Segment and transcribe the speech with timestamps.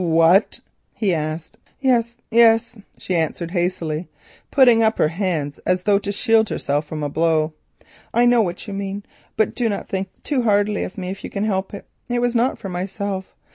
[0.03, 0.61] "What?"
[0.95, 1.59] he asked.
[1.79, 4.07] "Yes, yes," she answered hastily,
[4.49, 7.53] putting up her hand as though to shield herself from a blow.
[8.11, 9.03] "I know what you mean;
[9.37, 11.85] but do not think too hardly of me if you can help it.
[12.09, 13.35] It was not for myself.